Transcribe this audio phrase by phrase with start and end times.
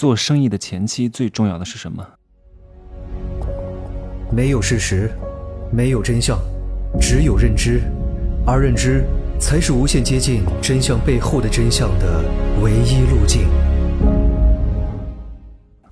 [0.00, 2.02] 做生意的前期最重要的是什么？
[4.32, 5.10] 没有事实，
[5.70, 6.38] 没有真相，
[6.98, 7.82] 只有认知，
[8.46, 9.04] 而认知
[9.38, 12.24] 才是无限接近真相背后的真相的
[12.62, 13.46] 唯一路径。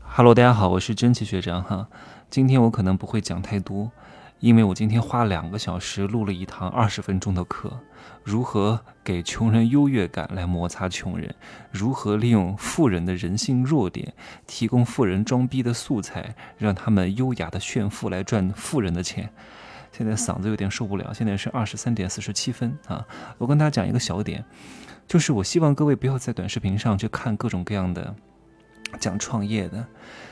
[0.00, 1.86] Hello，大家好，我是真奇学长哈。
[2.30, 3.92] 今天我可能不会讲太多，
[4.40, 7.76] 因为我今天花两个小时录了一堂二十分钟的课，
[8.22, 11.34] 如何给穷人优越感来摩擦穷人，
[11.72, 14.14] 如何利用富人的人性弱点，
[14.46, 19.28] 提供富人装逼的素材，让他们优雅的炫富来赚富人的钱。
[19.90, 23.04] 现在嗓子有点受不了，现在是二十三点四十七分啊。
[23.38, 24.44] 我跟大家讲一个小点，
[25.08, 28.14] 就是我希望各位不要在短视频上去看各种各样的。
[28.98, 29.84] 讲创业的，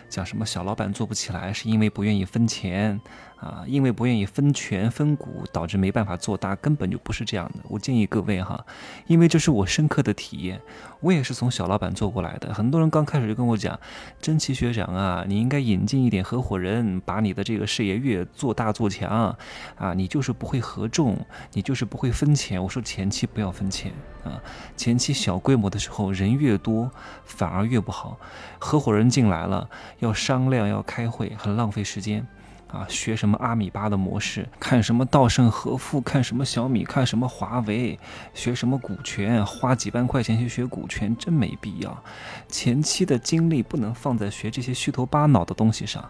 [0.08, 3.00] 讲什么小老板做不起来，是因为不愿意分钱
[3.36, 7.60] 啊，因为不愿意分权分股，导致没办法做大，根本就不是这样的。
[7.68, 8.64] 我建议各位哈，
[9.06, 10.60] 因为这是我深刻的体验，
[11.00, 12.54] 我也是从小老板做过来的。
[12.54, 13.78] 很多人刚开始就跟我讲，
[14.20, 19.36] 真奇学长啊，你应该引进一点合伙人，把你的这个事业越做大做强
[19.76, 21.18] 啊，你就是不会合众，
[21.52, 22.62] 你就是不会分钱。
[22.62, 23.92] 我说前期不要分钱
[24.24, 24.40] 啊，
[24.76, 26.90] 前期小规模的时候人越多
[27.24, 28.18] 反而越不好。
[28.58, 32.26] 合伙人进来了，要商量，要开会，很浪费时间，
[32.68, 37.98] 啊，学什么阿米巴的模式，看什么稻盛和夫，看什么小米，看什么华为，
[38.34, 42.02] 学什么股权，花几万块钱去学股权，真没必要。
[42.48, 46.04] 前期的精力不能放在学这些虚头巴脑的东西上。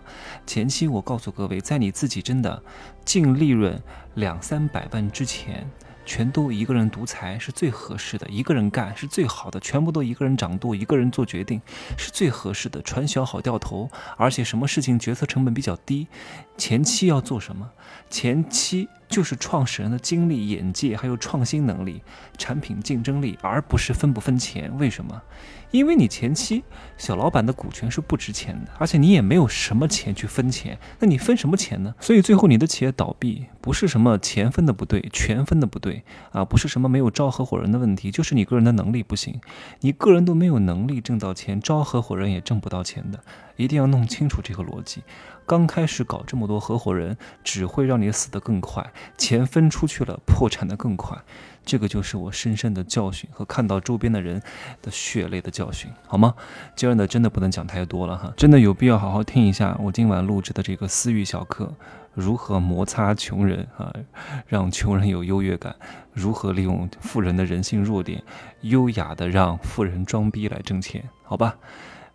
[0.46, 2.62] 前期我告诉各位，在你自己真的
[3.04, 3.80] 净利润
[4.14, 5.68] 两三百万之前。
[6.06, 11.60] 全都一个人独裁是最合适的，一个人干是最好的，全部都一个人掌舵，一个人做决定
[11.98, 16.06] 是最合适的，船小好掉头，而且什么事情决策成本比较低。
[16.56, 17.68] 前期要做什么？
[18.08, 22.02] 前期就是创始人的精力、眼界还有创新能力、
[22.36, 24.72] 产品竞争力，而不是分不分钱。
[24.78, 25.22] 为什么？
[25.72, 26.62] 因为你前期
[26.96, 31.92] 小老板的股权是不值钱的，而且你也没有什么钱去分钱，那你分什么钱呢？
[32.00, 39.40] 所以最后你的企业倒闭，不是什么钱分的不对，权分的不对啊，不是什么没有招合伙人的问题，就是你个人的能力不行，
[39.80, 43.20] 你个人都没有能力挣到钱，招合伙人也挣不到钱的，
[43.56, 45.02] 一定要弄清楚这个逻辑。
[45.44, 51.16] 刚开始搞这么多合伙人，只会让你死得更快，钱分出去了，破产的更快。
[51.64, 54.42] 这个就是我深深的教训和看到周边的人
[54.82, 56.34] 的血泪的教训，好吗？
[56.74, 61.72] 今儿呢，真的不能讲太多了哈，真的有必要好好听一下我今晚录制的这个私域小课，
[62.14, 63.92] 如何摩擦穷人啊，
[64.46, 65.74] 让穷人有优越感，
[66.12, 68.22] 如何利用富人的人性弱点，
[68.62, 71.56] 优雅的让富人装逼来挣钱，好吧？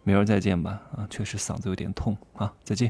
[0.04, 2.90] 明儿再见吧，啊，确实嗓子有点痛啊，再见。